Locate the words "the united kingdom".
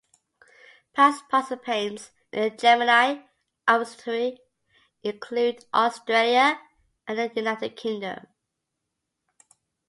7.19-8.25